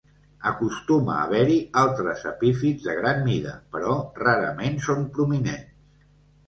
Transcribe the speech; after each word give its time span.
Acostuma 0.51 1.11
a 1.17 1.25
haver-hi 1.25 1.57
altres 1.83 2.25
epífits 2.31 2.89
de 2.89 2.97
gran 3.03 3.23
mida, 3.29 3.55
però 3.77 3.95
rarament 4.27 4.85
són 4.89 5.09
prominents. 5.17 5.87